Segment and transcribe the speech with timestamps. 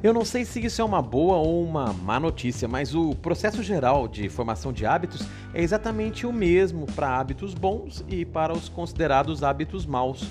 [0.00, 3.64] Eu não sei se isso é uma boa ou uma má notícia, mas o processo
[3.64, 8.68] geral de formação de hábitos é exatamente o mesmo para hábitos bons e para os
[8.68, 10.28] considerados hábitos maus.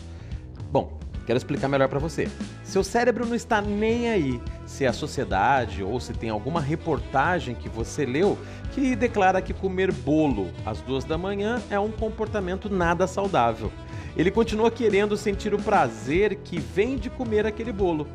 [0.72, 2.30] Bom, quero explicar melhor para você.
[2.64, 7.68] Seu cérebro não está nem aí se a sociedade ou se tem alguma reportagem que
[7.68, 8.38] você leu
[8.72, 13.70] que declara que comer bolo às duas da manhã é um comportamento nada saudável.
[14.16, 18.08] Ele continua querendo sentir o prazer que vem de comer aquele bolo.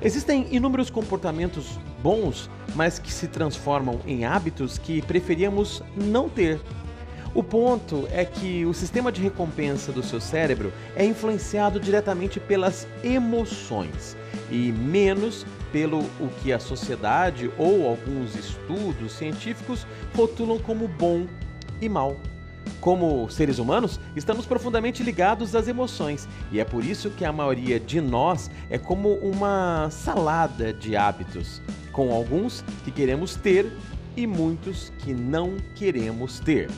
[0.00, 6.60] Existem inúmeros comportamentos bons, mas que se transformam em hábitos que preferíamos não ter.
[7.34, 12.86] O ponto é que o sistema de recompensa do seu cérebro é influenciado diretamente pelas
[13.02, 14.16] emoções
[14.50, 21.26] e menos pelo o que a sociedade ou alguns estudos científicos rotulam como bom
[21.80, 22.16] e mal.
[22.80, 27.78] Como seres humanos, estamos profundamente ligados às emoções e é por isso que a maioria
[27.78, 31.60] de nós é como uma salada de hábitos,
[31.92, 33.72] com alguns que queremos ter
[34.16, 36.70] e muitos que não queremos ter.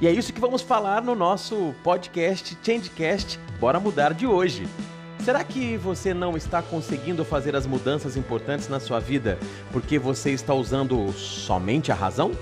[0.00, 4.66] E é isso que vamos falar no nosso podcast Changecast Bora Mudar de hoje.
[5.24, 9.38] Será que você não está conseguindo fazer as mudanças importantes na sua vida
[9.72, 12.32] porque você está usando somente a razão?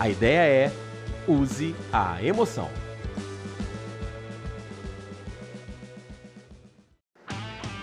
[0.00, 0.72] A ideia é
[1.26, 2.68] Use a emoção.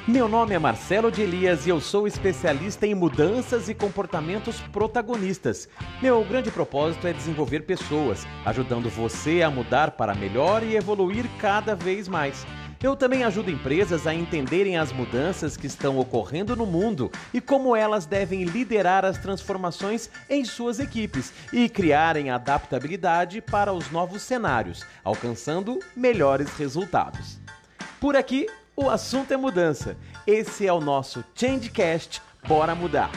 [0.08, 5.68] Meu nome é Marcelo de Elias e eu sou especialista em mudanças e comportamentos protagonistas.
[6.02, 11.76] Meu grande propósito é desenvolver pessoas, ajudando você a mudar para melhor e evoluir cada
[11.76, 12.46] vez mais.
[12.84, 17.76] Eu também ajudo empresas a entenderem as mudanças que estão ocorrendo no mundo e como
[17.76, 24.84] elas devem liderar as transformações em suas equipes e criarem adaptabilidade para os novos cenários,
[25.04, 27.40] alcançando melhores resultados.
[28.00, 29.96] Por aqui, o assunto é mudança.
[30.26, 33.12] Esse é o nosso Changecast Bora Mudar.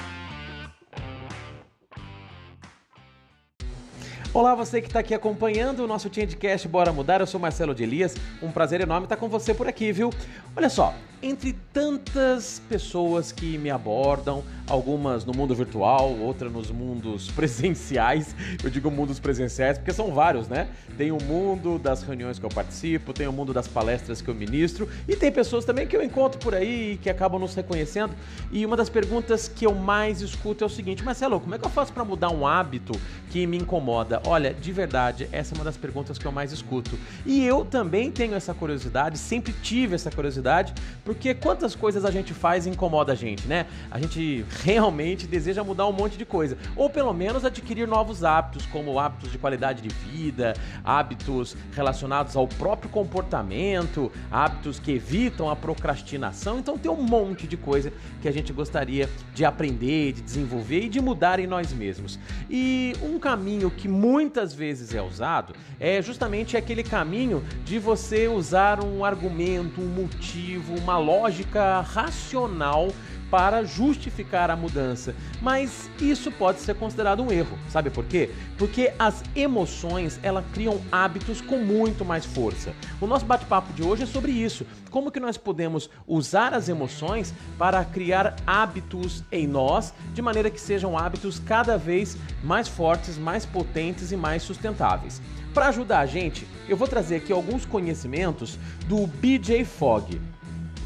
[4.35, 7.21] Olá, você que está aqui acompanhando o nosso Changecast Bora Mudar.
[7.21, 8.17] Eu sou Marcelo de Elias.
[8.43, 10.11] Um prazer enorme estar com você por aqui, viu?
[10.57, 10.93] Olha só,
[11.23, 18.35] entre tantas pessoas que me abordam, algumas no mundo virtual, outras nos mundos presenciais.
[18.63, 20.69] Eu digo mundos presenciais porque são vários, né?
[20.97, 24.35] Tem o mundo das reuniões que eu participo, tem o mundo das palestras que eu
[24.35, 28.15] ministro e tem pessoas também que eu encontro por aí que acabam nos reconhecendo.
[28.51, 31.67] E uma das perguntas que eu mais escuto é o seguinte: Marcelo, como é que
[31.67, 32.99] eu faço para mudar um hábito
[33.31, 34.23] que me incomoda?
[34.27, 36.99] Olha, de verdade, essa é uma das perguntas que eu mais escuto.
[37.27, 42.33] E eu também tenho essa curiosidade, sempre tive essa curiosidade, porque quantas coisas a gente
[42.33, 43.67] faz incomoda a gente, né?
[43.91, 48.67] A gente realmente deseja mudar um monte de coisa, ou pelo menos adquirir novos hábitos,
[48.67, 50.55] como hábitos de qualidade de vida,
[50.85, 56.59] hábitos relacionados ao próprio comportamento, hábitos que evitam a procrastinação.
[56.59, 60.89] Então tem um monte de coisa que a gente gostaria de aprender, de desenvolver e
[60.89, 62.19] de mudar em nós mesmos.
[62.49, 68.83] E um caminho que muitas vezes é usado é justamente aquele caminho de você usar
[68.83, 72.93] um argumento, um motivo, uma lógica racional
[73.35, 75.13] para justificar a mudança.
[75.43, 77.59] Mas isso pode ser considerado um erro.
[77.69, 78.31] Sabe por quê?
[78.57, 82.73] Porque as emoções, elas criam hábitos com muito mais força.
[83.01, 84.65] O nosso bate-papo de hoje é sobre isso.
[84.89, 90.61] Como que nós podemos usar as emoções para criar hábitos em nós, de maneira que
[90.61, 95.21] sejam hábitos cada vez mais fortes, mais potentes e mais sustentáveis.
[95.53, 98.57] Para ajudar a gente, eu vou trazer aqui alguns conhecimentos
[98.87, 100.21] do BJ Fogg.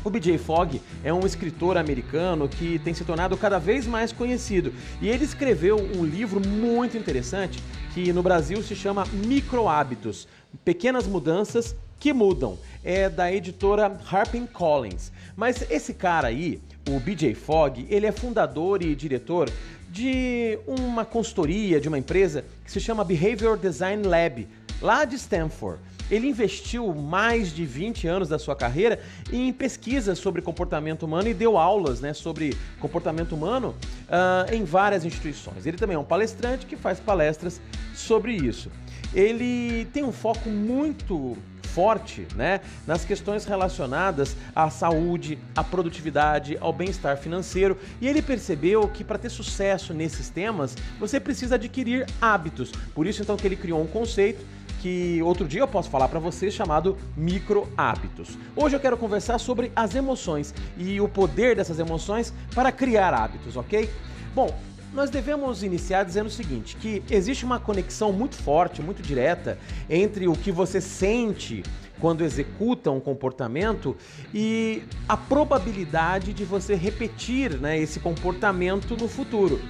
[0.05, 4.73] O BJ Fogg é um escritor americano que tem se tornado cada vez mais conhecido
[5.03, 10.29] e ele escreveu um livro muito interessante que no Brasil se chama Micro Hábitos,
[10.65, 12.57] Pequenas Mudanças que Mudam.
[12.85, 15.11] É da editora Harpin Collins.
[15.37, 19.51] Mas esse cara aí, o BJ Fogg, ele é fundador e diretor
[19.91, 24.47] de uma consultoria, de uma empresa que se chama Behavior Design Lab,
[24.81, 25.81] lá de Stanford.
[26.11, 29.01] Ele investiu mais de 20 anos da sua carreira
[29.33, 33.75] em pesquisas sobre comportamento humano e deu aulas né, sobre comportamento humano
[34.09, 35.67] uh, em várias instituições.
[35.67, 37.61] Ele também é um palestrante que faz palestras
[37.95, 38.71] sobre isso.
[39.15, 41.37] Ele tem um foco muito
[41.79, 47.79] forte né, nas questões relacionadas à saúde, à produtividade, ao bem-estar financeiro.
[48.01, 52.73] E ele percebeu que para ter sucesso nesses temas, você precisa adquirir hábitos.
[52.95, 54.45] Por isso então que ele criou um conceito
[54.81, 58.39] que outro dia eu posso falar para vocês chamado micro hábitos.
[58.57, 63.57] Hoje eu quero conversar sobre as emoções e o poder dessas emoções para criar hábitos,
[63.57, 63.91] ok?
[64.35, 64.57] Bom,
[64.93, 69.59] nós devemos iniciar dizendo o seguinte: que existe uma conexão muito forte, muito direta
[69.89, 71.63] entre o que você sente
[72.01, 73.97] quando executam um comportamento
[74.33, 79.61] e a probabilidade de você repetir né, esse comportamento no futuro.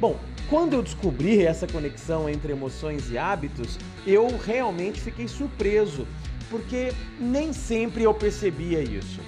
[0.00, 0.18] Bom,
[0.48, 6.06] quando eu descobri essa conexão entre emoções e hábitos, eu realmente fiquei surpreso,
[6.50, 9.20] porque nem sempre eu percebia isso.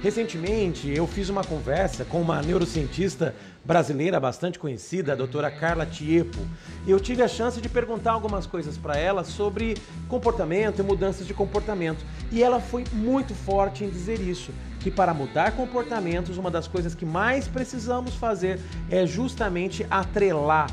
[0.00, 3.34] Recentemente, eu fiz uma conversa com uma neurocientista
[3.64, 6.38] brasileira bastante conhecida, a doutora Carla Tiepo.
[6.86, 9.76] Eu tive a chance de perguntar algumas coisas para ela sobre
[10.08, 12.06] comportamento e mudanças de comportamento.
[12.30, 16.94] E ela foi muito forte em dizer isso, que para mudar comportamentos, uma das coisas
[16.94, 18.60] que mais precisamos fazer
[18.90, 20.70] é justamente atrelar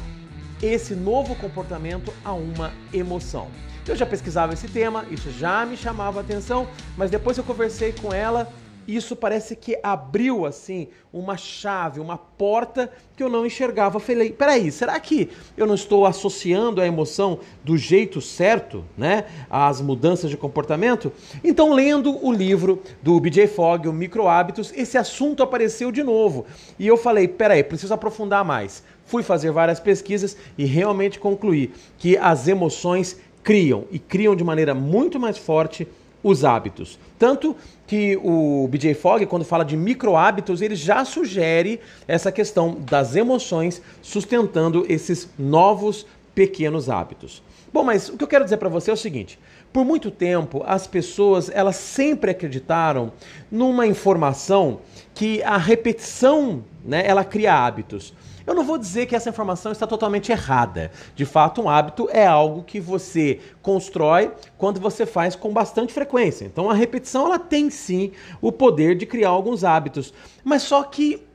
[0.61, 3.49] esse novo comportamento a uma emoção.
[3.87, 6.67] Eu já pesquisava esse tema, isso já me chamava a atenção,
[6.97, 8.51] mas depois eu conversei com ela
[8.87, 13.99] isso parece que abriu assim uma chave, uma porta que eu não enxergava.
[13.99, 19.81] Falei, peraí, será que eu não estou associando a emoção do jeito certo, né, às
[19.81, 21.11] mudanças de comportamento?
[21.43, 26.45] Então, lendo o livro do BJ Fogg, o Micro Hábitos, esse assunto apareceu de novo.
[26.77, 28.83] E eu falei, peraí, preciso aprofundar mais.
[29.05, 34.73] Fui fazer várias pesquisas e realmente concluí que as emoções criam e criam de maneira
[34.73, 35.87] muito mais forte
[36.25, 36.97] os hábitos.
[37.19, 37.55] Tanto
[37.85, 43.15] que o BJ Fogg, quando fala de micro hábitos, ele já sugere essa questão das
[43.15, 47.43] emoções sustentando esses novos pequenos hábitos.
[47.71, 49.37] Bom, mas o que eu quero dizer para você é o seguinte:
[49.71, 53.13] por muito tempo as pessoas elas sempre acreditaram
[53.51, 54.79] numa informação
[55.13, 58.15] que a repetição, né, ela cria hábitos.
[58.45, 60.91] Eu não vou dizer que essa informação está totalmente errada.
[61.15, 66.45] De fato, um hábito é algo que você constrói quando você faz com bastante frequência.
[66.45, 68.11] Então, a repetição ela tem sim
[68.41, 70.13] o poder de criar alguns hábitos.
[70.43, 71.25] Mas só que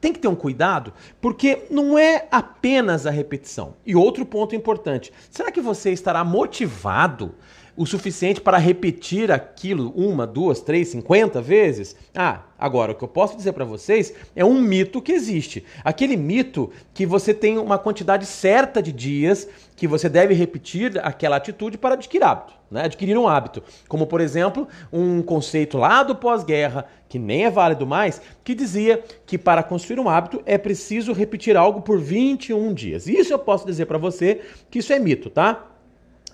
[0.00, 3.74] tem que ter um cuidado, porque não é apenas a repetição.
[3.84, 7.34] E outro ponto importante: será que você estará motivado
[7.78, 11.94] o suficiente para repetir aquilo uma, duas, três, cinquenta vezes?
[12.12, 15.64] Ah, agora o que eu posso dizer para vocês é um mito que existe.
[15.84, 21.36] Aquele mito que você tem uma quantidade certa de dias que você deve repetir aquela
[21.36, 22.86] atitude para adquirir hábito, né?
[22.86, 23.62] Adquirir um hábito.
[23.86, 29.04] Como, por exemplo, um conceito lá do pós-guerra, que nem é válido mais, que dizia
[29.24, 33.06] que para construir um hábito é preciso repetir algo por 21 dias.
[33.06, 35.64] Isso eu posso dizer para você que isso é mito, tá?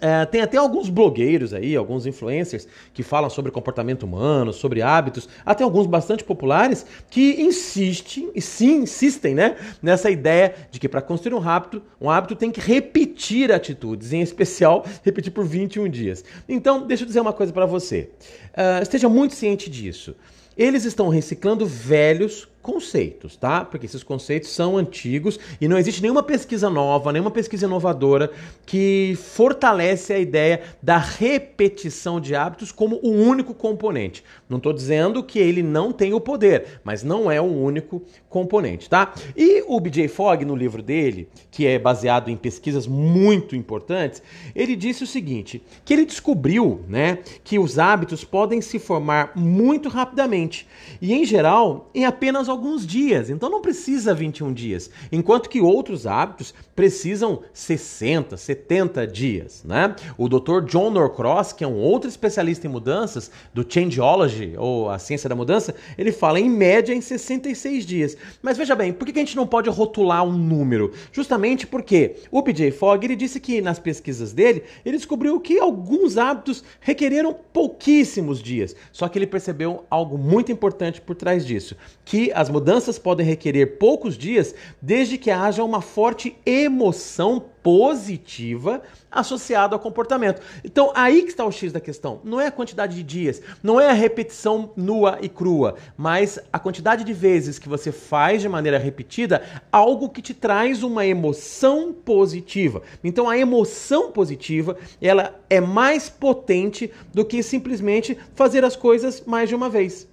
[0.06, 5.26] É, tem até alguns blogueiros aí, alguns influencers que falam sobre comportamento humano, sobre hábitos,
[5.46, 11.00] até alguns bastante populares que insistem, e sim insistem, né, nessa ideia de que para
[11.00, 16.22] construir um hábito, um hábito tem que repetir atitudes, em especial repetir por 21 dias.
[16.46, 18.10] Então, deixa eu dizer uma coisa para você.
[18.50, 20.14] Uh, esteja muito ciente disso.
[20.54, 23.62] Eles estão reciclando velhos conceitos, tá?
[23.62, 28.32] Porque esses conceitos são antigos e não existe nenhuma pesquisa nova, nenhuma pesquisa inovadora
[28.64, 34.24] que fortalece a ideia da repetição de hábitos como o único componente.
[34.48, 38.88] Não estou dizendo que ele não tem o poder, mas não é o único componente,
[38.88, 39.12] tá?
[39.36, 44.22] E o BJ Fogg, no livro dele, que é baseado em pesquisas muito importantes,
[44.54, 49.90] ele disse o seguinte: que ele descobriu, né, que os hábitos podem se formar muito
[49.90, 50.66] rapidamente
[51.00, 56.06] e, em geral, em apenas alguns dias, então não precisa 21 dias, enquanto que outros
[56.06, 59.94] hábitos precisam 60, 70 dias, né?
[60.16, 60.60] O Dr.
[60.64, 65.36] John Norcross, que é um outro especialista em mudanças do Changeology ou a ciência da
[65.36, 68.16] mudança, ele fala em média em 66 dias.
[68.42, 70.92] Mas veja bem, por que a gente não pode rotular um número?
[71.12, 76.16] Justamente porque o PJ Fogg ele disse que nas pesquisas dele ele descobriu que alguns
[76.16, 78.74] hábitos requereram pouquíssimos dias.
[78.92, 84.16] Só que ele percebeu algo muito importante por trás disso, que mudanças podem requerer poucos
[84.16, 90.42] dias desde que haja uma forte emoção positiva associada ao comportamento.
[90.62, 92.20] Então, aí que está o X da questão.
[92.22, 96.58] Não é a quantidade de dias, não é a repetição nua e crua, mas a
[96.58, 101.90] quantidade de vezes que você faz de maneira repetida algo que te traz uma emoção
[101.92, 102.82] positiva.
[103.02, 109.48] Então, a emoção positiva, ela é mais potente do que simplesmente fazer as coisas mais
[109.48, 110.06] de uma vez.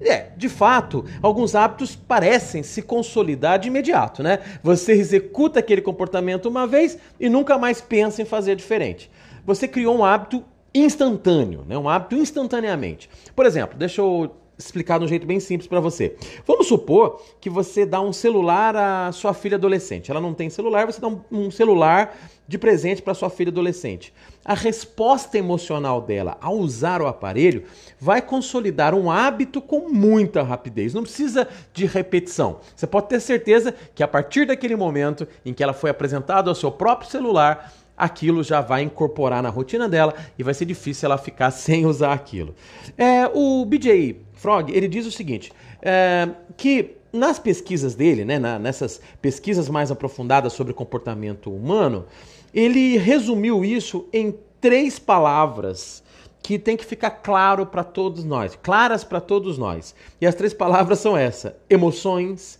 [0.00, 4.38] É, de fato, alguns hábitos parecem se consolidar de imediato, né?
[4.62, 9.10] Você executa aquele comportamento uma vez e nunca mais pensa em fazer diferente.
[9.44, 11.76] Você criou um hábito instantâneo, né?
[11.76, 13.10] Um hábito instantaneamente.
[13.34, 16.16] Por exemplo, deixa eu explicar de um jeito bem simples para você.
[16.44, 20.10] Vamos supor que você dá um celular à sua filha adolescente.
[20.10, 24.12] Ela não tem celular, você dá um, celular de presente para sua filha adolescente.
[24.44, 27.64] A resposta emocional dela ao usar o aparelho
[28.00, 30.92] vai consolidar um hábito com muita rapidez.
[30.92, 32.58] Não precisa de repetição.
[32.74, 36.54] Você pode ter certeza que a partir daquele momento em que ela foi apresentada ao
[36.54, 41.18] seu próprio celular, aquilo já vai incorporar na rotina dela e vai ser difícil ela
[41.18, 42.54] ficar sem usar aquilo.
[42.96, 45.52] É, o BJ Frog ele diz o seguinte:
[45.82, 52.06] é, que nas pesquisas dele, né, na, nessas pesquisas mais aprofundadas sobre comportamento humano,
[52.54, 56.02] ele resumiu isso em três palavras
[56.42, 59.94] que tem que ficar claro para todos nós, claras para todos nós.
[60.20, 62.58] E as três palavras são essa: emoções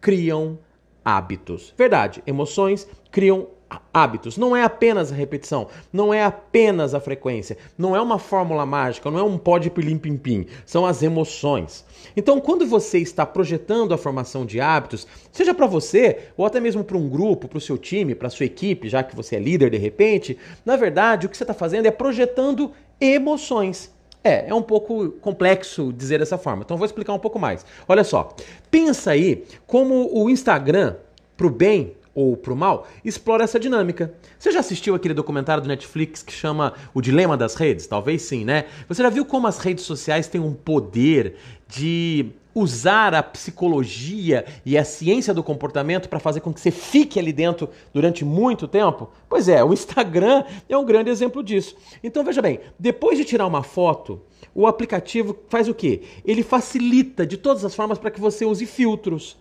[0.00, 0.58] criam
[1.04, 1.72] hábitos.
[1.76, 3.48] Verdade, emoções criam
[3.92, 4.36] hábitos.
[4.36, 9.10] Não é apenas a repetição, não é apenas a frequência, não é uma fórmula mágica,
[9.10, 11.84] não é um pó de pilim-pim-pim, são as emoções.
[12.16, 16.82] Então, quando você está projetando a formação de hábitos, seja para você ou até mesmo
[16.82, 19.70] para um grupo, para o seu time, para sua equipe, já que você é líder
[19.70, 23.92] de repente, na verdade, o que você está fazendo é projetando emoções.
[24.22, 27.64] É, é um pouco complexo dizer dessa forma, então vou explicar um pouco mais.
[27.88, 28.34] Olha só,
[28.70, 30.96] pensa aí como o Instagram,
[31.38, 34.12] para o bem ou pro mal, explora essa dinâmica.
[34.38, 37.86] Você já assistiu aquele documentário do Netflix que chama O Dilema das Redes?
[37.86, 38.66] Talvez sim, né?
[38.88, 41.36] Você já viu como as redes sociais têm um poder
[41.68, 47.18] de usar a psicologia e a ciência do comportamento para fazer com que você fique
[47.18, 49.08] ali dentro durante muito tempo?
[49.28, 51.76] Pois é, o Instagram é um grande exemplo disso.
[52.02, 54.20] Então veja bem, depois de tirar uma foto,
[54.54, 56.02] o aplicativo faz o quê?
[56.24, 59.36] Ele facilita de todas as formas para que você use filtros.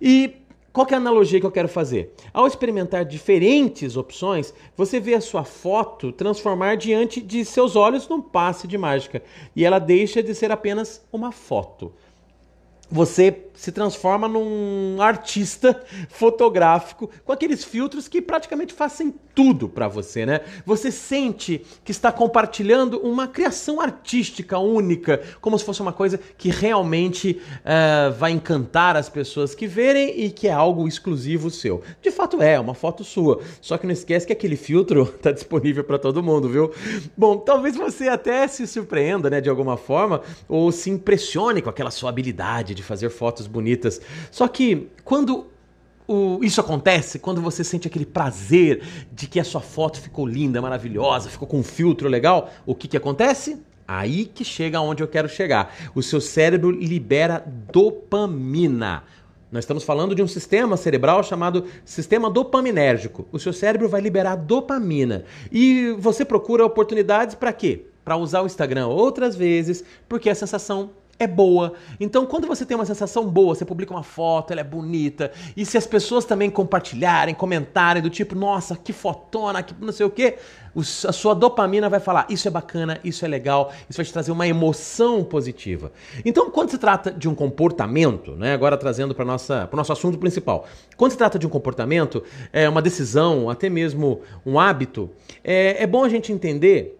[0.00, 0.34] E
[0.74, 2.12] qual é a analogia que eu quero fazer?
[2.32, 8.20] Ao experimentar diferentes opções, você vê a sua foto transformar diante de seus olhos num
[8.20, 9.22] passe de mágica
[9.54, 11.92] e ela deixa de ser apenas uma foto
[12.90, 20.24] você se transforma num artista fotográfico com aqueles filtros que praticamente fazem tudo para você,
[20.24, 20.40] né?
[20.64, 26.50] Você sente que está compartilhando uma criação artística única, como se fosse uma coisa que
[26.50, 31.82] realmente uh, vai encantar as pessoas que verem e que é algo exclusivo seu.
[32.00, 33.40] De fato é, é uma foto sua.
[33.60, 36.72] Só que não esquece que aquele filtro está disponível para todo mundo, viu?
[37.16, 41.90] Bom, talvez você até se surpreenda, né, de alguma forma, ou se impressione com aquela
[41.90, 44.00] sua habilidade de fazer fotos bonitas.
[44.30, 45.46] Só que quando
[46.06, 48.82] o, isso acontece quando você sente aquele prazer
[49.12, 52.50] de que a sua foto ficou linda, maravilhosa, ficou com um filtro legal.
[52.66, 53.58] O que, que acontece?
[53.86, 55.74] Aí que chega onde eu quero chegar.
[55.94, 59.04] O seu cérebro libera dopamina.
[59.52, 63.26] Nós estamos falando de um sistema cerebral chamado sistema dopaminérgico.
[63.30, 65.24] O seu cérebro vai liberar dopamina.
[65.52, 67.86] E você procura oportunidades para quê?
[68.04, 71.74] Para usar o Instagram outras vezes, porque a sensação é boa.
[72.00, 75.64] Então, quando você tem uma sensação boa, você publica uma foto, ela é bonita, e
[75.64, 80.10] se as pessoas também compartilharem, comentarem do tipo, nossa, que fotona, que não sei o
[80.10, 80.36] quê,
[80.76, 84.32] a sua dopamina vai falar, isso é bacana, isso é legal, isso vai te trazer
[84.32, 85.92] uma emoção positiva.
[86.24, 89.26] Então, quando se trata de um comportamento, né, agora trazendo para o
[89.76, 90.66] nosso assunto principal,
[90.96, 95.10] quando se trata de um comportamento, é uma decisão, até mesmo um hábito,
[95.44, 96.98] é, é bom a gente entender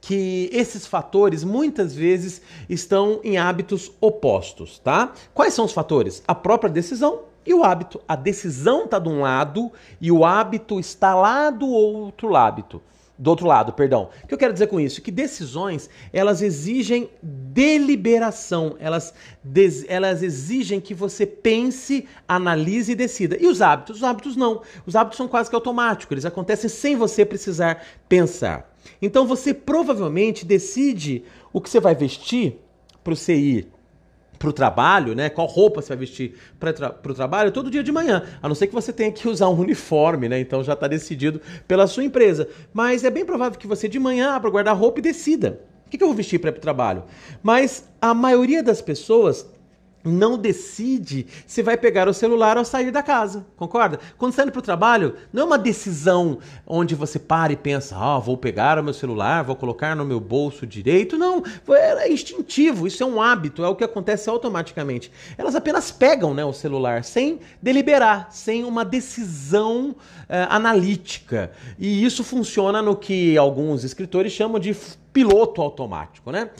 [0.00, 5.12] que esses fatores muitas vezes estão em hábitos opostos, tá?
[5.34, 6.22] Quais são os fatores?
[6.26, 8.00] A própria decisão e o hábito.
[8.06, 12.80] A decisão está de um lado e o hábito está lá do outro lado.
[13.18, 14.10] Do outro lado, perdão.
[14.22, 15.02] O que eu quero dizer com isso?
[15.02, 23.36] Que decisões, elas exigem deliberação, elas, des, elas exigem que você pense, analise e decida.
[23.40, 23.96] E os hábitos?
[23.96, 24.62] Os hábitos não.
[24.86, 28.72] Os hábitos são quase que automáticos, eles acontecem sem você precisar pensar.
[29.02, 32.60] Então você provavelmente decide o que você vai vestir
[33.02, 33.77] para você ir
[34.38, 35.28] para o trabalho, né?
[35.28, 36.70] Qual roupa você vai vestir para
[37.10, 38.22] o trabalho todo dia de manhã.
[38.40, 40.38] A não ser que você tenha que usar um uniforme, né?
[40.38, 42.48] Então já está decidido pela sua empresa.
[42.72, 45.60] Mas é bem provável que você de manhã abra o guarda-roupa e decida.
[45.86, 47.04] O que, que eu vou vestir para ir para o trabalho?
[47.42, 49.46] Mas a maioria das pessoas
[50.08, 54.00] não decide se vai pegar o celular ao sair da casa, concorda?
[54.16, 58.18] Quando sai para o trabalho, não é uma decisão onde você para e pensa, ah,
[58.18, 61.16] oh, vou pegar o meu celular, vou colocar no meu bolso direito.
[61.16, 65.12] Não, é instintivo, isso é um hábito, é o que acontece automaticamente.
[65.36, 69.94] Elas apenas pegam né, o celular sem deliberar, sem uma decisão
[70.28, 71.50] eh, analítica.
[71.78, 74.74] E isso funciona no que alguns escritores chamam de
[75.12, 76.50] piloto automático, né?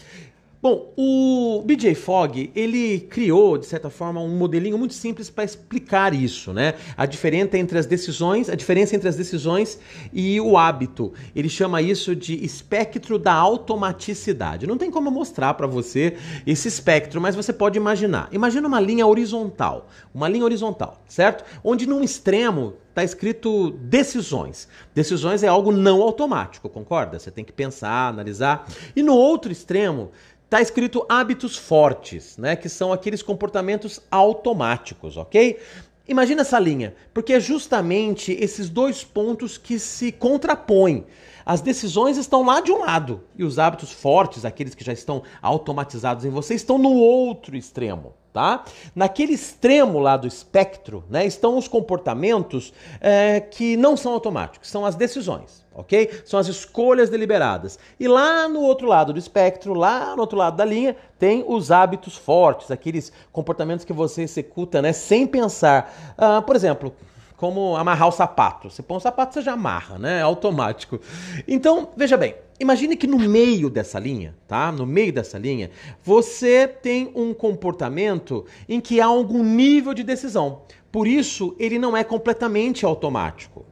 [0.61, 6.13] Bom, o BJ Fogg, ele criou, de certa forma, um modelinho muito simples para explicar
[6.13, 6.75] isso, né?
[6.97, 9.79] A diferença entre as decisões, a diferença entre as decisões
[10.13, 11.13] e o hábito.
[11.33, 14.67] Ele chama isso de espectro da automaticidade.
[14.67, 18.29] Não tem como mostrar para você esse espectro, mas você pode imaginar.
[18.33, 21.45] Imagina uma linha horizontal, uma linha horizontal, certo?
[21.63, 24.67] Onde num extremo está escrito decisões.
[24.93, 27.17] Decisões é algo não automático, concorda?
[27.17, 28.67] Você tem que pensar, analisar.
[28.97, 30.11] E no outro extremo
[30.49, 32.57] Está escrito hábitos fortes, né?
[32.57, 35.61] Que são aqueles comportamentos automáticos, ok?
[36.09, 41.05] Imagina essa linha, porque é justamente esses dois pontos que se contrapõem.
[41.49, 45.23] As decisões estão lá de um lado e os hábitos fortes, aqueles que já estão
[45.41, 48.63] automatizados em você, estão no outro extremo tá?
[48.95, 54.87] Naquele extremo lá do espectro, né, estão os comportamentos é, que não são automáticos, são
[54.87, 56.23] as decisões, ok?
[56.25, 57.79] São as escolhas deliberadas.
[57.99, 61.73] E lá no outro lado do espectro, lá no outro lado da linha, tem os
[61.73, 66.15] hábitos fortes, aqueles comportamentos que você executa, né, sem pensar.
[66.17, 66.95] Ah, por exemplo,
[67.39, 68.69] como amarrar o sapato.
[68.69, 70.19] Você põe o sapato, você já amarra, né?
[70.19, 71.01] É automático.
[71.47, 74.73] Então, veja bem, imagine que no meio dessa linha, tá?
[74.73, 75.71] No meio dessa linha,
[76.03, 80.63] você tem um comportamento em que há algum nível de decisão.
[80.91, 83.65] Por isso, ele não é completamente automático.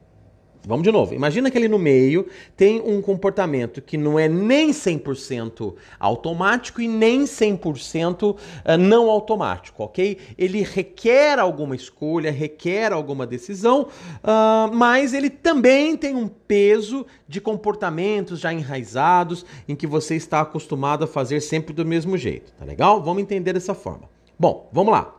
[0.67, 1.15] Vamos de novo.
[1.15, 6.89] Imagina que ele no meio tem um comportamento que não é nem 100% automático e
[6.89, 10.19] nem 100% eh, não automático, ok?
[10.37, 17.41] Ele requer alguma escolha, requer alguma decisão, uh, mas ele também tem um peso de
[17.41, 22.65] comportamentos já enraizados em que você está acostumado a fazer sempre do mesmo jeito, tá
[22.65, 23.01] legal?
[23.01, 24.11] Vamos entender dessa forma.
[24.37, 25.15] Bom, vamos lá.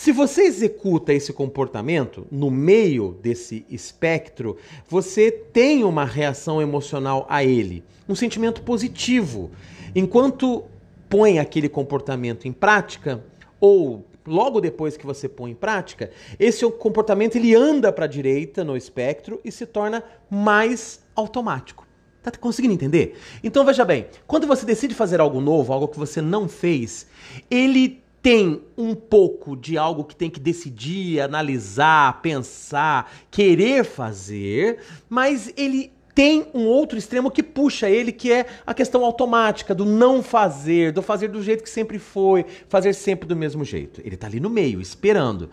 [0.00, 4.56] Se você executa esse comportamento no meio desse espectro,
[4.88, 9.50] você tem uma reação emocional a ele, um sentimento positivo.
[9.96, 10.62] Enquanto
[11.08, 13.24] põe aquele comportamento em prática,
[13.58, 18.62] ou logo depois que você põe em prática, esse comportamento ele anda para a direita
[18.62, 21.84] no espectro e se torna mais automático.
[22.22, 23.18] Tá conseguindo entender?
[23.42, 27.08] Então veja bem, quando você decide fazer algo novo, algo que você não fez,
[27.50, 35.52] ele tem um pouco de algo que tem que decidir, analisar, pensar, querer fazer, mas
[35.56, 40.20] ele tem um outro extremo que puxa ele, que é a questão automática do não
[40.20, 44.00] fazer, do fazer do jeito que sempre foi, fazer sempre do mesmo jeito.
[44.04, 45.48] Ele está ali no meio, esperando.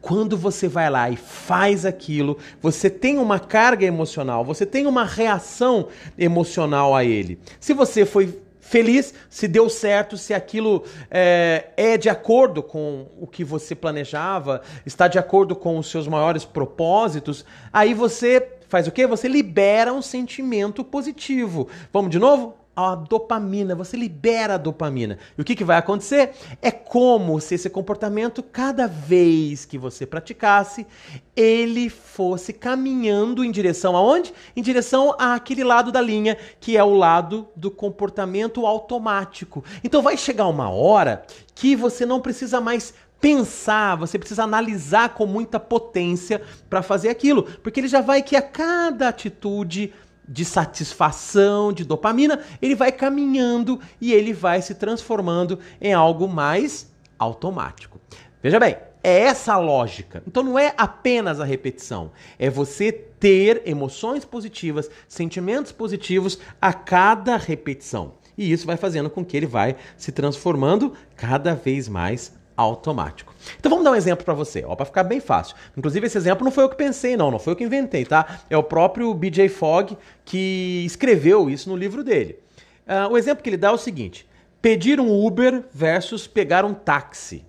[0.00, 5.04] Quando você vai lá e faz aquilo, você tem uma carga emocional, você tem uma
[5.04, 7.38] reação emocional a ele.
[7.60, 13.26] Se você foi feliz se deu certo, se aquilo é, é, de acordo com o
[13.26, 18.92] que você planejava, está de acordo com os seus maiores propósitos, aí você faz o
[18.92, 19.06] quê?
[19.06, 21.68] Você libera um sentimento positivo.
[21.92, 22.65] Vamos de novo?
[22.76, 25.18] A dopamina, você libera a dopamina.
[25.36, 26.32] E o que, que vai acontecer?
[26.60, 30.86] É como se esse comportamento, cada vez que você praticasse,
[31.34, 34.34] ele fosse caminhando em direção aonde?
[34.54, 39.64] Em direção àquele lado da linha, que é o lado do comportamento automático.
[39.82, 45.24] Então vai chegar uma hora que você não precisa mais pensar, você precisa analisar com
[45.24, 49.94] muita potência para fazer aquilo, porque ele já vai que a cada atitude
[50.28, 56.92] de satisfação, de dopamina, ele vai caminhando e ele vai se transformando em algo mais
[57.18, 58.00] automático.
[58.42, 60.22] Veja bem, é essa a lógica.
[60.26, 67.36] Então não é apenas a repetição, é você ter emoções positivas, sentimentos positivos a cada
[67.36, 68.14] repetição.
[68.36, 73.34] E isso vai fazendo com que ele vai se transformando cada vez mais automático.
[73.58, 75.56] Então vamos dar um exemplo para você, ó, para ficar bem fácil.
[75.76, 78.40] Inclusive esse exemplo não foi eu que pensei, não, não foi eu que inventei, tá?
[78.48, 82.38] É o próprio BJ Fogg que escreveu isso no livro dele.
[82.86, 84.26] Uh, o exemplo que ele dá é o seguinte:
[84.62, 87.44] pedir um Uber versus pegar um táxi.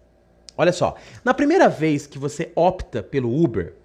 [0.57, 3.75] Olha só, na primeira vez que você opta pelo Uber,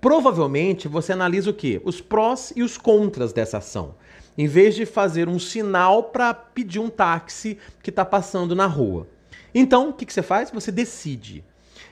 [0.00, 1.80] provavelmente você analisa o quê?
[1.84, 3.94] Os prós e os contras dessa ação.
[4.36, 9.06] Em vez de fazer um sinal para pedir um táxi que está passando na rua.
[9.54, 10.50] Então, o que, que você faz?
[10.50, 11.44] Você decide.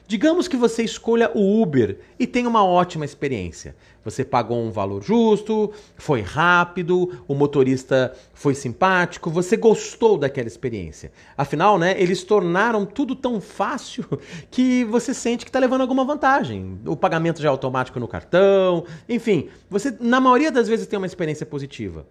[0.07, 3.75] Digamos que você escolha o Uber e tenha uma ótima experiência.
[4.05, 11.11] Você pagou um valor justo, foi rápido, o motorista foi simpático, você gostou daquela experiência.
[11.39, 14.05] Afinal, né, eles tornaram tudo tão fácil
[14.51, 16.79] que você sente que está levando alguma vantagem.
[16.85, 21.07] O pagamento já é automático no cartão, enfim, você na maioria das vezes tem uma
[21.07, 22.07] experiência positiva.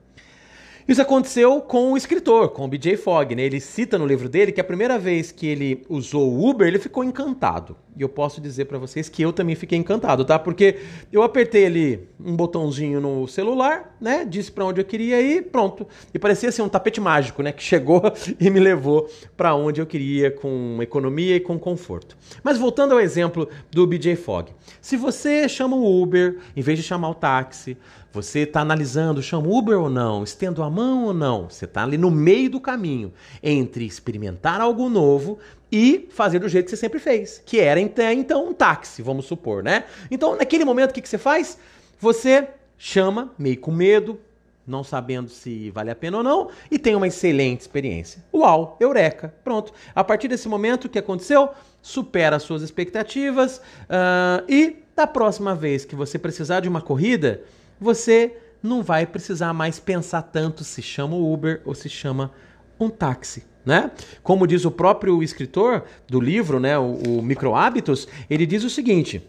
[0.88, 3.36] Isso aconteceu com o escritor, com o BJ Fogg.
[3.36, 3.44] Né?
[3.44, 6.80] Ele cita no livro dele que a primeira vez que ele usou o Uber, ele
[6.80, 7.76] ficou encantado.
[7.96, 10.40] E eu posso dizer para vocês que eu também fiquei encantado, tá?
[10.40, 10.80] Porque
[11.12, 14.26] eu apertei ali um botãozinho no celular, né?
[14.26, 15.88] Disse para onde eu queria ir, pronto.
[16.12, 17.52] E parecia ser um tapete mágico, né?
[17.52, 18.02] Que chegou
[18.40, 22.18] e me levou para onde eu queria com economia e com conforto.
[22.44, 24.52] Mas voltando ao exemplo do BJ Fogg.
[24.82, 27.78] Se você chama o Uber em vez de chamar o táxi,
[28.14, 31.50] você está analisando, chama Uber ou não, estendo a mão ou não.
[31.50, 35.40] Você está ali no meio do caminho entre experimentar algo novo
[35.72, 39.26] e fazer do jeito que você sempre fez, que era até então um táxi, vamos
[39.26, 39.86] supor, né?
[40.12, 41.58] Então, naquele momento, o que, que você faz?
[42.00, 42.48] Você
[42.78, 44.20] chama, meio com medo,
[44.66, 48.24] não sabendo se vale a pena ou não, e tem uma excelente experiência.
[48.32, 49.74] Uau, eureka, pronto.
[49.96, 51.50] A partir desse momento, o que aconteceu?
[51.84, 57.42] supera as suas expectativas uh, e da próxima vez que você precisar de uma corrida,
[57.84, 62.32] você não vai precisar mais pensar tanto se chama Uber ou se chama
[62.80, 63.46] um táxi.
[63.66, 63.92] Né?
[64.22, 68.70] Como diz o próprio escritor do livro, né, o, o Micro Hábitos, ele diz o
[68.70, 69.26] seguinte: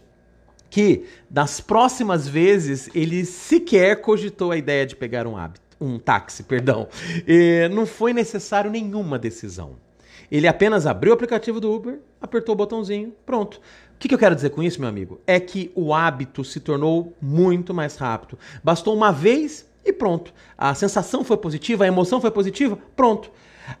[0.69, 6.43] que das próximas vezes ele sequer cogitou a ideia de pegar um hábito, um táxi,
[6.43, 6.87] perdão.
[7.25, 9.77] E não foi necessário nenhuma decisão.
[10.31, 13.55] Ele apenas abriu o aplicativo do Uber, apertou o botãozinho, pronto.
[13.95, 15.21] O que, que eu quero dizer com isso, meu amigo?
[15.25, 18.37] É que o hábito se tornou muito mais rápido.
[18.63, 20.33] Bastou uma vez e pronto.
[20.57, 23.31] A sensação foi positiva, a emoção foi positiva, pronto.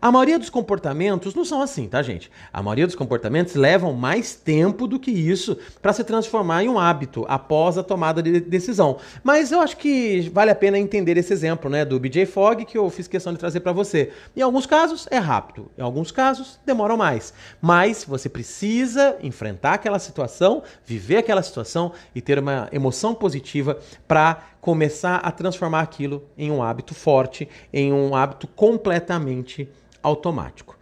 [0.01, 2.31] A maioria dos comportamentos não são assim, tá, gente?
[2.51, 6.79] A maioria dos comportamentos levam mais tempo do que isso para se transformar em um
[6.79, 8.97] hábito após a tomada de decisão.
[9.23, 12.77] Mas eu acho que vale a pena entender esse exemplo, né, do BJ Fogg que
[12.77, 14.11] eu fiz questão de trazer para você.
[14.35, 17.33] Em alguns casos é rápido, em alguns casos demoram mais.
[17.61, 24.43] Mas você precisa enfrentar aquela situação, viver aquela situação e ter uma emoção positiva para
[24.65, 29.69] começar a transformar aquilo em um hábito forte, em um hábito completamente
[30.01, 30.75] automático.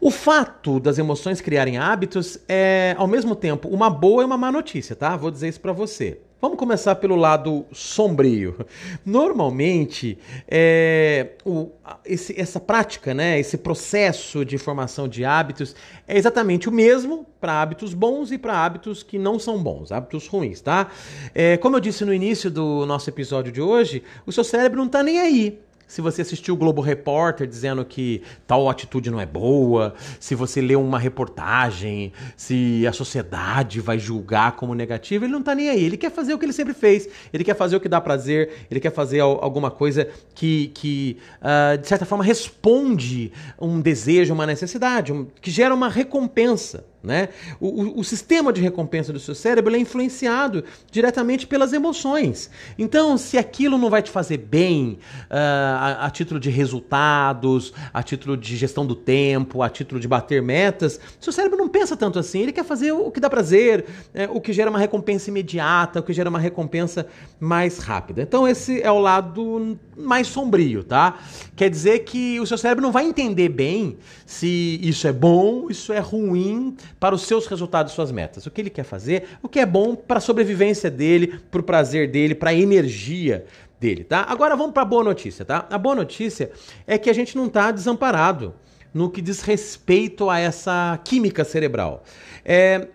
[0.00, 4.52] O fato das emoções criarem hábitos é, ao mesmo tempo, uma boa e uma má
[4.52, 5.16] notícia, tá?
[5.16, 6.20] Vou dizer isso para você.
[6.38, 8.66] Vamos começar pelo lado sombrio.
[9.04, 11.70] Normalmente, é, o,
[12.04, 15.74] esse, essa prática, né, esse processo de formação de hábitos
[16.06, 20.26] é exatamente o mesmo para hábitos bons e para hábitos que não são bons, hábitos
[20.26, 20.90] ruins, tá?
[21.34, 24.86] É, como eu disse no início do nosso episódio de hoje, o seu cérebro não
[24.86, 29.26] está nem aí se você assistiu o Globo Repórter dizendo que tal atitude não é
[29.26, 35.42] boa, se você leu uma reportagem, se a sociedade vai julgar como negativa, ele não
[35.42, 35.84] tá nem aí.
[35.84, 37.08] Ele quer fazer o que ele sempre fez.
[37.32, 41.78] Ele quer fazer o que dá prazer, ele quer fazer alguma coisa que, que uh,
[41.78, 46.84] de certa forma, responde um desejo, uma necessidade, um, que gera uma recompensa.
[47.02, 47.28] Né?
[47.60, 52.50] O, o, o, sistema de recompensa do seu cérebro é influenciado diretamente pelas emoções.
[52.76, 54.98] Então, se aquilo não vai te fazer bem
[55.30, 55.34] uh,
[55.78, 60.42] a, a, título de resultados, a título de gestão do tempo, a título de bater
[60.42, 62.40] metas, seu cérebro não pensa tanto assim.
[62.40, 66.02] Ele quer fazer o que dá prazer, é, o que gera uma recompensa imediata, o
[66.02, 67.06] que gera uma recompensa
[67.38, 68.22] mais rápida.
[68.22, 71.18] Então, esse é o lado mais sombrio, tá?
[71.54, 75.92] Quer dizer que o seu cérebro não vai entender bem se isso é bom, isso
[75.92, 78.46] é ruim para os seus resultados, suas metas.
[78.46, 81.64] O que ele quer fazer, o que é bom para a sobrevivência dele, para o
[81.64, 83.44] prazer dele, para a energia
[83.78, 84.24] dele, tá?
[84.28, 85.66] Agora vamos para a boa notícia, tá?
[85.70, 86.50] A boa notícia
[86.86, 88.54] é que a gente não está desamparado
[88.92, 92.02] no que diz respeito a essa química cerebral.
[92.44, 92.88] É,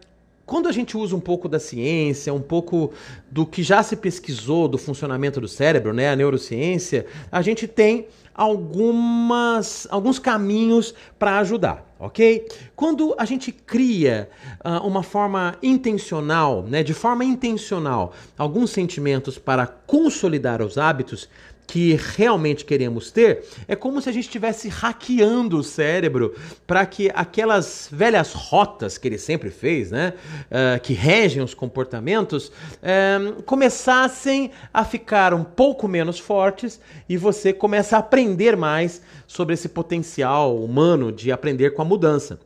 [0.52, 2.92] quando a gente usa um pouco da ciência, um pouco
[3.32, 8.08] do que já se pesquisou do funcionamento do cérebro, né, a neurociência, a gente tem
[8.36, 12.46] algumas, alguns caminhos para ajudar, ok?
[12.76, 19.66] Quando a gente cria uh, uma forma intencional, né, de forma intencional, alguns sentimentos para
[19.66, 21.30] consolidar os hábitos,
[21.72, 26.36] que realmente queremos ter, é como se a gente estivesse hackeando o cérebro
[26.68, 30.14] para que aquelas velhas rotas que ele sempre fez, né,
[30.48, 37.54] uh, que regem os comportamentos, uh, começassem a ficar um pouco menos fortes e você
[37.54, 42.38] começa a aprender mais sobre esse potencial humano de aprender com a mudança.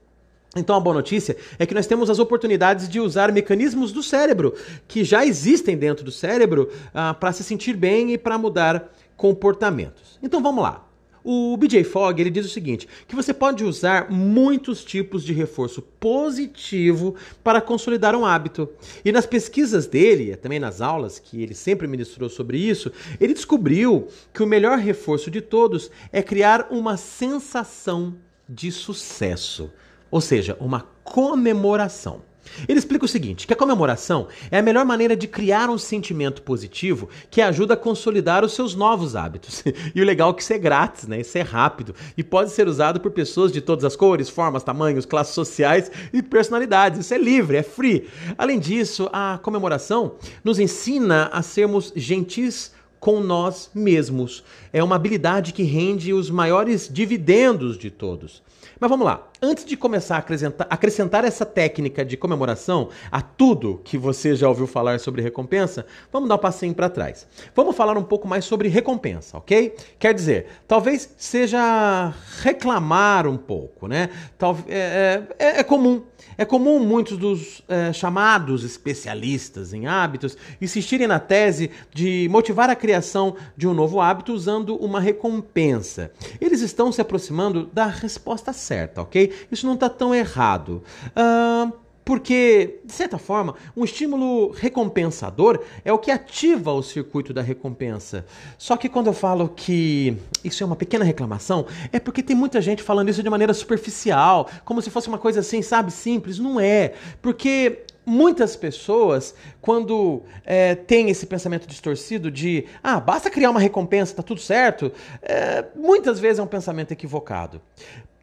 [0.56, 4.54] Então a boa notícia é que nós temos as oportunidades de usar mecanismos do cérebro
[4.88, 10.19] que já existem dentro do cérebro uh, para se sentir bem e para mudar comportamentos.
[10.21, 10.86] Então vamos lá.
[11.28, 15.82] O BJ Fogg ele diz o seguinte: que você pode usar muitos tipos de reforço
[15.82, 18.69] positivo para consolidar um hábito.
[19.04, 24.08] E nas pesquisas dele, também nas aulas que ele sempre ministrou sobre isso, ele descobriu
[24.32, 28.15] que o melhor reforço de todos é criar uma sensação
[28.47, 29.73] de sucesso,
[30.12, 32.21] ou seja, uma comemoração.
[32.68, 36.42] Ele explica o seguinte: que a comemoração é a melhor maneira de criar um sentimento
[36.42, 39.64] positivo que ajuda a consolidar os seus novos hábitos.
[39.94, 41.22] E o legal é que isso é grátis, né?
[41.22, 45.06] Isso é rápido e pode ser usado por pessoas de todas as cores, formas, tamanhos,
[45.06, 47.00] classes sociais e personalidades.
[47.00, 48.08] Isso é livre, é free.
[48.38, 54.44] Além disso, a comemoração nos ensina a sermos gentis com nós mesmos.
[54.74, 58.42] É uma habilidade que rende os maiores dividendos de todos.
[58.80, 59.28] Mas vamos lá.
[59.48, 64.50] Antes de começar a acrescentar, acrescentar essa técnica de comemoração a tudo que você já
[64.50, 67.28] ouviu falar sobre recompensa, vamos dar um passinho para trás.
[67.56, 69.76] Vamos falar um pouco mais sobre recompensa, ok?
[70.00, 74.10] Quer dizer, talvez seja reclamar um pouco, né?
[74.36, 76.02] Tal, é, é, é comum.
[76.38, 82.76] É comum muitos dos é, chamados especialistas em hábitos insistirem na tese de motivar a
[82.76, 86.12] criação de um novo hábito usando uma recompensa.
[86.42, 89.35] Eles estão se aproximando da resposta certa, ok?
[89.52, 90.84] Isso não está tão errado.
[91.12, 97.41] Uh, Porque, de certa forma, um estímulo recompensador é o que ativa o circuito da
[97.41, 98.28] recompensa.
[98.60, 102.62] Só que quando eu falo que isso é uma pequena reclamação, é porque tem muita
[102.62, 106.38] gente falando isso de maneira superficial, como se fosse uma coisa assim, sabe, simples.
[106.38, 106.93] Não é.
[107.24, 114.13] Porque muitas pessoas, quando é, tem esse pensamento distorcido de ah, basta criar uma recompensa,
[114.13, 114.91] tá tudo certo,
[115.24, 117.60] é, muitas vezes é um pensamento equivocado.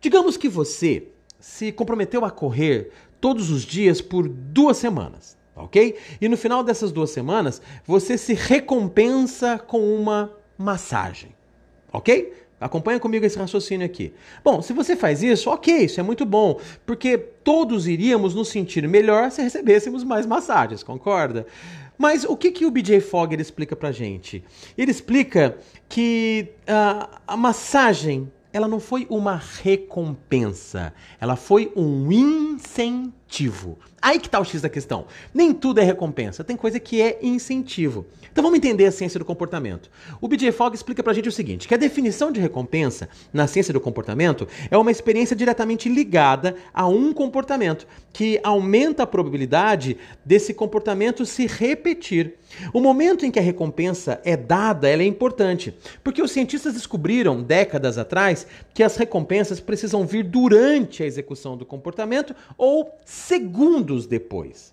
[0.03, 1.05] Digamos que você
[1.39, 5.97] se comprometeu a correr todos os dias por duas semanas, ok?
[6.21, 11.31] E no final dessas duas semanas, você se recompensa com uma massagem,
[11.93, 12.35] ok?
[12.61, 14.13] Acompanha comigo esse raciocínio aqui.
[14.43, 18.89] Bom, se você faz isso, ok, isso é muito bom, porque todos iríamos nos sentir
[18.89, 21.47] melhor se recebêssemos mais massagens, concorda?
[21.97, 24.43] Mas o que, que o BJ Fogg explica pra gente?
[24.77, 25.57] Ele explica
[25.89, 33.22] que uh, a massagem ela não foi uma recompensa, ela foi um incentivo.
[34.03, 35.07] Aí que tá o X da questão.
[35.33, 38.05] Nem tudo é recompensa, tem coisa que é incentivo.
[38.33, 39.91] Então vamos entender a ciência do comportamento.
[40.21, 43.73] O BJ Fogg explica pra gente o seguinte, que a definição de recompensa na ciência
[43.73, 50.53] do comportamento é uma experiência diretamente ligada a um comportamento, que aumenta a probabilidade desse
[50.53, 52.35] comportamento se repetir.
[52.73, 57.43] O momento em que a recompensa é dada, ela é importante, porque os cientistas descobriram
[57.43, 64.73] décadas atrás que as recompensas precisam vir durante a execução do comportamento ou segundos depois.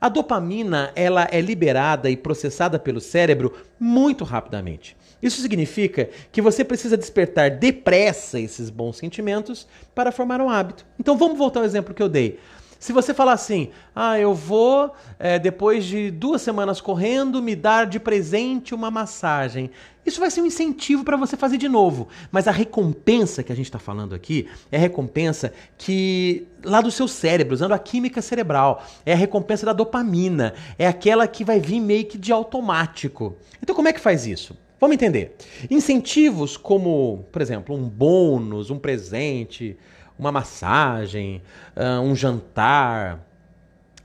[0.00, 4.96] A dopamina ela é liberada e processada pelo cérebro muito rapidamente.
[5.20, 10.86] Isso significa que você precisa despertar depressa esses bons sentimentos para formar um hábito.
[10.98, 12.38] Então vamos voltar ao exemplo que eu dei.
[12.78, 17.86] Se você falar assim, ah, eu vou, é, depois de duas semanas correndo, me dar
[17.86, 19.70] de presente uma massagem.
[20.06, 22.08] Isso vai ser um incentivo para você fazer de novo.
[22.30, 26.90] Mas a recompensa que a gente está falando aqui é a recompensa que lá do
[26.90, 28.84] seu cérebro, usando a química cerebral.
[29.04, 30.54] É a recompensa da dopamina.
[30.78, 33.36] É aquela que vai vir meio que de automático.
[33.60, 34.56] Então, como é que faz isso?
[34.80, 35.34] Vamos entender.
[35.68, 39.76] Incentivos como, por exemplo, um bônus, um presente,
[40.18, 41.42] uma massagem,
[41.76, 43.24] uh, um jantar,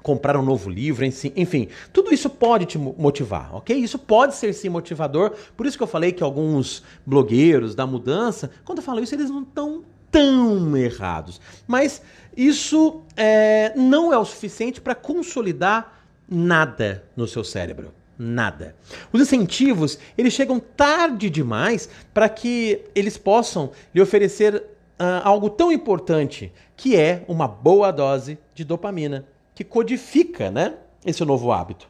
[0.03, 3.75] comprar um novo livro, enfim, tudo isso pode te motivar, ok?
[3.75, 8.51] Isso pode ser sim motivador, por isso que eu falei que alguns blogueiros da mudança,
[8.65, 11.41] quando eu falo isso, eles não estão tão errados.
[11.65, 12.01] Mas
[12.35, 17.93] isso é, não é o suficiente para consolidar nada no seu cérebro.
[18.17, 18.75] Nada.
[19.11, 24.63] Os incentivos, eles chegam tarde demais para que eles possam lhe oferecer
[24.99, 29.25] uh, algo tão importante, que é uma boa dose de dopamina,
[29.55, 30.75] que codifica né,
[31.05, 31.87] esse novo hábito.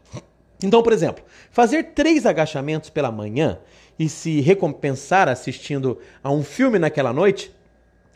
[0.64, 3.60] Então, por exemplo, fazer três agachamentos pela manhã
[4.00, 7.52] e se recompensar assistindo a um filme naquela noite,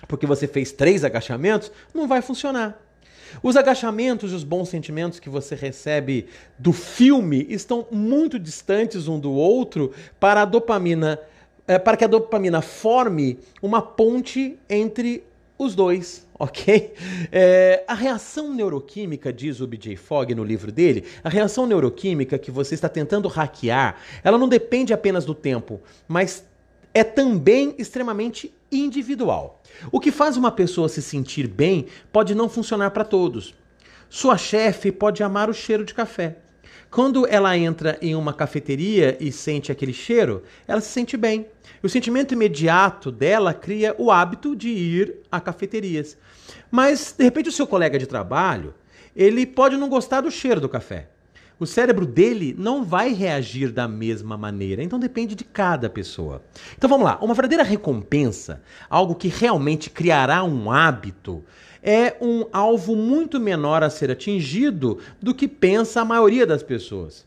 [0.08, 2.82] porque você fez três agachamentos, não vai funcionar.
[3.44, 9.20] Os agachamentos e os bons sentimentos que você recebe do filme estão muito distantes um
[9.20, 11.20] do outro para a dopamina
[11.68, 15.24] é, para que a dopamina forme uma ponte entre
[15.58, 16.94] os dois, ok?
[17.32, 22.52] É, a reação neuroquímica, diz o BJ Fogg no livro dele, a reação neuroquímica que
[22.52, 26.46] você está tentando hackear, ela não depende apenas do tempo, mas
[26.94, 29.62] é também extremamente individual.
[29.92, 33.54] O que faz uma pessoa se sentir bem pode não funcionar para todos.
[34.10, 36.38] Sua chefe pode amar o cheiro de café.
[36.90, 41.48] Quando ela entra em uma cafeteria e sente aquele cheiro, ela se sente bem.
[41.84, 46.18] O sentimento imediato dela cria o hábito de ir a cafeterias.
[46.72, 48.74] Mas, de repente, o seu colega de trabalho,
[49.16, 51.10] ele pode não gostar do cheiro do café.
[51.60, 56.44] O cérebro dele não vai reagir da mesma maneira, então depende de cada pessoa.
[56.78, 61.44] Então vamos lá, uma verdadeira recompensa, algo que realmente criará um hábito,
[61.82, 67.26] é um alvo muito menor a ser atingido do que pensa a maioria das pessoas.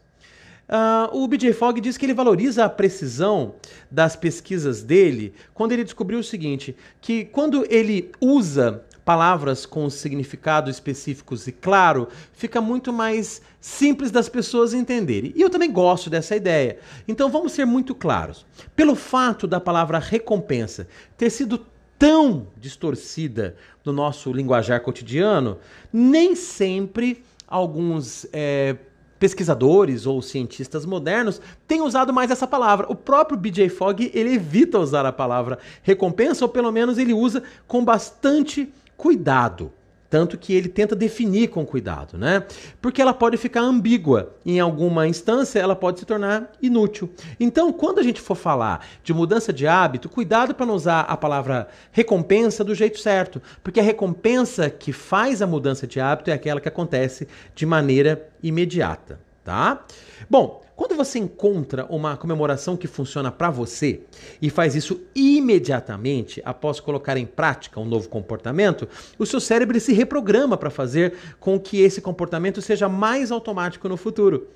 [0.70, 3.56] Uh, o BJ Fogg diz que ele valoriza a precisão
[3.90, 10.70] das pesquisas dele quando ele descobriu o seguinte: que quando ele usa palavras com significado
[10.70, 15.32] específicos e claro, fica muito mais simples das pessoas entenderem.
[15.34, 16.78] E eu também gosto dessa ideia.
[17.08, 18.46] Então vamos ser muito claros.
[18.76, 20.86] Pelo fato da palavra recompensa
[21.16, 21.66] ter sido
[22.00, 25.58] tão distorcida no nosso linguajar cotidiano,
[25.92, 28.74] nem sempre alguns é,
[29.18, 32.90] pesquisadores ou cientistas modernos têm usado mais essa palavra.
[32.90, 37.42] O próprio BJ Fogg ele evita usar a palavra recompensa, ou pelo menos ele usa
[37.68, 39.70] com bastante cuidado.
[40.10, 42.44] Tanto que ele tenta definir com cuidado, né?
[42.82, 44.34] Porque ela pode ficar ambígua.
[44.44, 47.08] Em alguma instância, ela pode se tornar inútil.
[47.38, 51.16] Então, quando a gente for falar de mudança de hábito, cuidado para não usar a
[51.16, 53.40] palavra recompensa do jeito certo.
[53.62, 58.28] Porque a recompensa que faz a mudança de hábito é aquela que acontece de maneira
[58.42, 59.84] imediata, tá?
[60.28, 64.00] Bom, quando você encontra uma comemoração que funciona para você
[64.40, 68.88] e faz isso imediatamente após colocar em prática um novo comportamento,
[69.18, 73.98] o seu cérebro se reprograma para fazer com que esse comportamento seja mais automático no
[73.98, 74.48] futuro.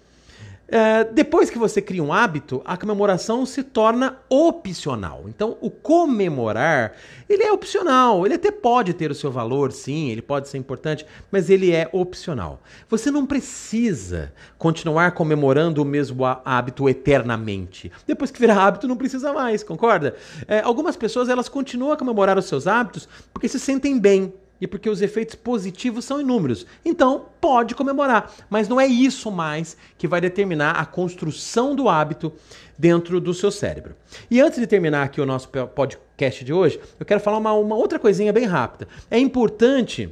[0.67, 5.25] É, depois que você cria um hábito, a comemoração se torna opcional.
[5.29, 6.95] Então, o comemorar,
[7.29, 8.25] ele é opcional.
[8.25, 11.89] Ele até pode ter o seu valor, sim, ele pode ser importante, mas ele é
[11.93, 12.63] opcional.
[12.89, 17.93] Você não precisa continuar comemorando o mesmo hábito eternamente.
[18.07, 20.17] Depois que virar hábito, não precisa mais, concorda?
[20.49, 24.33] É, algumas pessoas, elas continuam a comemorar os seus hábitos porque se sentem bem,
[24.65, 26.67] e porque os efeitos positivos são inúmeros.
[26.83, 32.33] Então, pode comemorar, mas não é isso mais que vai determinar a construção do hábito
[32.79, 33.95] dentro do seu cérebro.
[34.31, 37.77] E antes de terminar aqui o nosso podcast de hoje, eu quero falar uma, uma
[37.77, 38.89] outra coisinha bem rápida.
[39.11, 40.09] É importante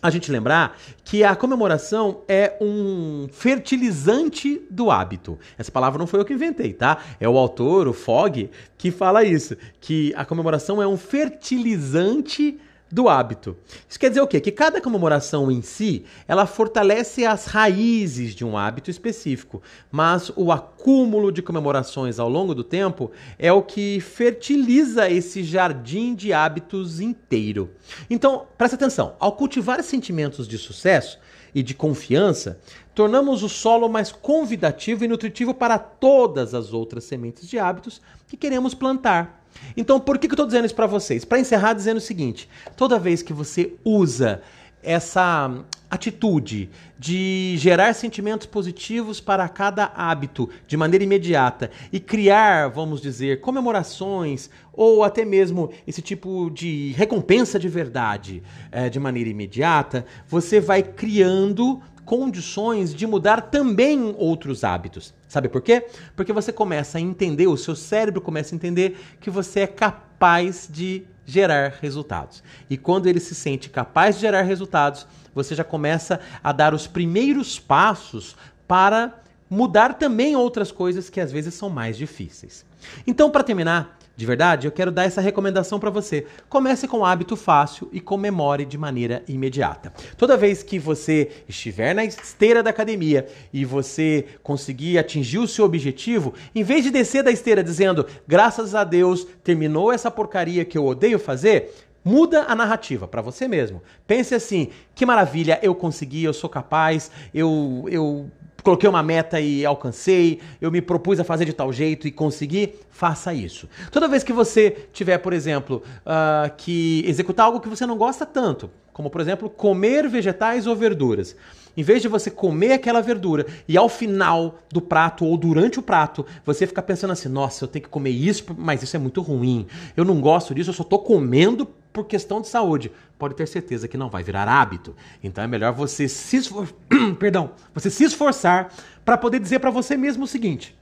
[0.00, 5.36] a gente lembrar que a comemoração é um fertilizante do hábito.
[5.58, 6.98] Essa palavra não foi eu que inventei, tá?
[7.18, 12.60] É o autor, o Fogg, que fala isso, que a comemoração é um fertilizante
[12.92, 13.56] do hábito.
[13.88, 14.38] Isso quer dizer o quê?
[14.38, 20.52] Que cada comemoração em si, ela fortalece as raízes de um hábito específico, mas o
[20.52, 27.00] acúmulo de comemorações ao longo do tempo é o que fertiliza esse jardim de hábitos
[27.00, 27.70] inteiro.
[28.10, 31.18] Então, presta atenção, ao cultivar sentimentos de sucesso
[31.54, 32.60] e de confiança,
[32.94, 38.36] tornamos o solo mais convidativo e nutritivo para todas as outras sementes de hábitos que
[38.36, 39.41] queremos plantar.
[39.76, 41.24] Então, por que, que eu estou dizendo isso para vocês?
[41.24, 44.42] Para encerrar, dizendo o seguinte: toda vez que você usa
[44.82, 45.50] essa
[45.92, 53.42] atitude de gerar sentimentos positivos para cada hábito de maneira imediata e criar, vamos dizer,
[53.42, 60.60] comemorações ou até mesmo esse tipo de recompensa de verdade é, de maneira imediata, você
[60.60, 65.12] vai criando condições de mudar também outros hábitos.
[65.28, 65.84] Sabe por quê?
[66.16, 70.66] Porque você começa a entender, o seu cérebro começa a entender que você é capaz
[70.72, 72.42] de gerar resultados.
[72.68, 76.86] E quando ele se sente capaz de gerar resultados, você já começa a dar os
[76.86, 82.64] primeiros passos para mudar também outras coisas que às vezes são mais difíceis.
[83.06, 86.26] Então, para terminar, de verdade, eu quero dar essa recomendação para você.
[86.48, 89.92] Comece com um hábito fácil e comemore de maneira imediata.
[90.18, 95.64] Toda vez que você estiver na esteira da academia e você conseguir atingir o seu
[95.64, 100.76] objetivo, em vez de descer da esteira dizendo graças a Deus terminou essa porcaria que
[100.76, 101.72] eu odeio fazer,
[102.04, 103.82] Muda a narrativa para você mesmo.
[104.06, 108.30] Pense assim: que maravilha, eu consegui, eu sou capaz, eu, eu
[108.62, 112.74] coloquei uma meta e alcancei, eu me propus a fazer de tal jeito e consegui,
[112.90, 113.68] faça isso.
[113.90, 118.24] Toda vez que você tiver, por exemplo, uh, que executar algo que você não gosta
[118.24, 118.70] tanto,
[119.02, 121.34] como por exemplo comer vegetais ou verduras,
[121.76, 125.82] em vez de você comer aquela verdura e ao final do prato ou durante o
[125.82, 129.20] prato você ficar pensando assim: nossa, eu tenho que comer isso, mas isso é muito
[129.20, 133.48] ruim, eu não gosto disso, eu só estou comendo por questão de saúde, pode ter
[133.48, 134.94] certeza que não vai virar hábito.
[135.22, 136.68] Então é melhor você se esfor...
[137.18, 138.72] perdão, você se esforçar
[139.04, 140.76] para poder dizer para você mesmo o seguinte: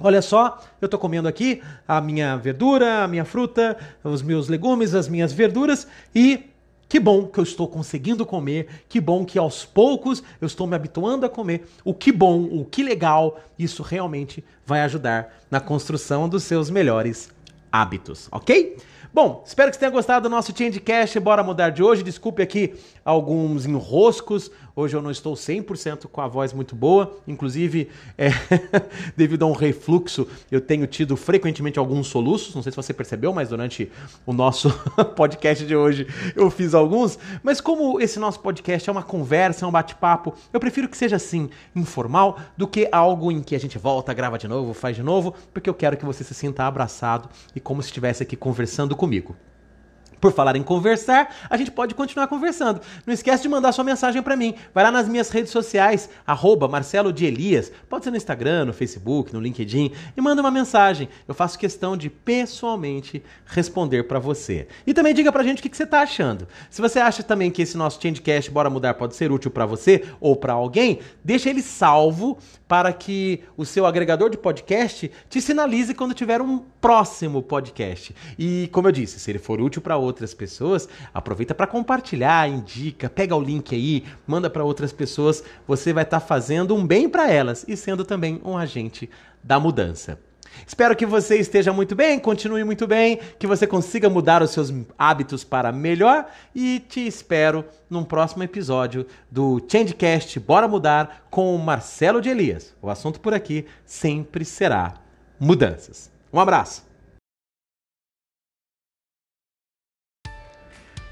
[0.00, 4.92] Olha só, eu estou comendo aqui a minha verdura, a minha fruta, os meus legumes,
[4.92, 6.50] as minhas verduras e
[6.94, 10.76] que bom que eu estou conseguindo comer, que bom que aos poucos eu estou me
[10.76, 11.66] habituando a comer.
[11.84, 17.30] O que bom, o que legal, isso realmente vai ajudar na construção dos seus melhores
[17.72, 18.76] hábitos, ok?
[19.12, 21.18] Bom, espero que você tenha gostado do nosso Changecast.
[21.18, 22.04] Bora mudar de hoje.
[22.04, 24.48] Desculpe aqui alguns enroscos.
[24.76, 27.16] Hoje eu não estou 100% com a voz muito boa.
[27.28, 28.30] Inclusive, é,
[29.16, 32.52] devido a um refluxo, eu tenho tido frequentemente alguns soluços.
[32.54, 33.88] Não sei se você percebeu, mas durante
[34.26, 34.70] o nosso
[35.14, 37.16] podcast de hoje eu fiz alguns.
[37.40, 41.16] Mas como esse nosso podcast é uma conversa, é um bate-papo, eu prefiro que seja
[41.16, 45.04] assim, informal, do que algo em que a gente volta, grava de novo, faz de
[45.04, 48.96] novo, porque eu quero que você se sinta abraçado e como se estivesse aqui conversando
[48.96, 49.36] comigo.
[50.24, 52.80] Por falar em conversar, a gente pode continuar conversando.
[53.06, 54.54] Não esquece de mandar sua mensagem para mim.
[54.72, 57.70] Vai lá nas minhas redes sociais, arroba Marcelo de Elias.
[57.90, 59.92] Pode ser no Instagram, no Facebook, no LinkedIn.
[60.16, 61.10] E manda uma mensagem.
[61.28, 64.66] Eu faço questão de pessoalmente responder para você.
[64.86, 66.48] E também diga pra gente o que, que você tá achando.
[66.70, 70.06] Se você acha também que esse nosso Changecast Bora Mudar pode ser útil para você
[70.22, 75.94] ou para alguém, deixa ele salvo para que o seu agregador de podcast te sinalize
[75.94, 78.14] quando tiver um próximo podcast.
[78.38, 83.10] E como eu disse, se ele for útil para outras pessoas, aproveita para compartilhar, indica,
[83.10, 85.44] pega o link aí, manda para outras pessoas.
[85.66, 89.08] Você vai estar tá fazendo um bem para elas e sendo também um agente
[89.42, 90.18] da mudança.
[90.66, 94.72] Espero que você esteja muito bem, continue muito bem, que você consiga mudar os seus
[94.98, 101.58] hábitos para melhor e te espero num próximo episódio do Changecast Bora Mudar com o
[101.58, 102.74] Marcelo de Elias.
[102.80, 104.94] O assunto por aqui sempre será
[105.38, 106.10] mudanças.
[106.32, 106.93] Um abraço!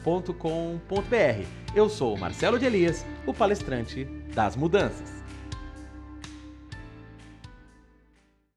[1.73, 5.14] Eu sou Marcelo de Elias, o palestrante das mudanças.